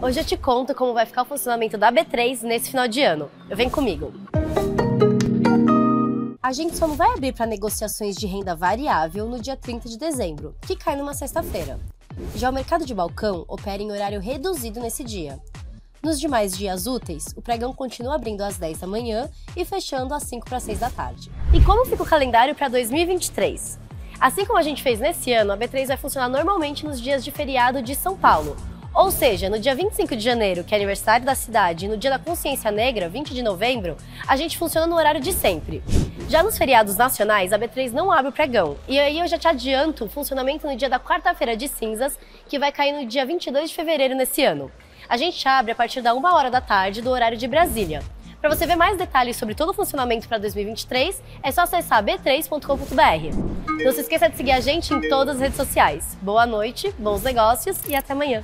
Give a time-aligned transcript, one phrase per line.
[0.00, 3.28] Hoje eu te conto como vai ficar o funcionamento da B3 nesse final de ano.
[3.48, 4.12] Vem comigo.
[6.40, 9.98] A gente só não vai abrir para negociações de renda variável no dia 30 de
[9.98, 11.80] dezembro, que cai numa sexta-feira.
[12.36, 15.40] Já o mercado de balcão opera em horário reduzido nesse dia.
[16.00, 20.22] Nos demais dias úteis, o pregão continua abrindo às 10 da manhã e fechando às
[20.22, 21.28] 5 para 6 da tarde.
[21.52, 23.80] E como fica o calendário para 2023?
[24.20, 27.32] Assim como a gente fez nesse ano, a B3 vai funcionar normalmente nos dias de
[27.32, 28.56] feriado de São Paulo.
[28.98, 32.10] Ou seja, no dia 25 de janeiro, que é aniversário da cidade, e no dia
[32.10, 33.96] da consciência negra, 20 de novembro,
[34.26, 35.80] a gente funciona no horário de sempre.
[36.28, 38.76] Já nos feriados nacionais, a B3 não abre o pregão.
[38.88, 42.18] E aí eu já te adianto o funcionamento no dia da quarta-feira de cinzas,
[42.48, 44.68] que vai cair no dia 22 de fevereiro nesse ano.
[45.08, 48.02] A gente abre a partir da 1 hora da tarde do horário de Brasília.
[48.40, 53.84] Para você ver mais detalhes sobre todo o funcionamento para 2023, é só acessar b3.com.br.
[53.84, 56.18] Não se esqueça de seguir a gente em todas as redes sociais.
[56.20, 58.42] Boa noite, bons negócios e até amanhã.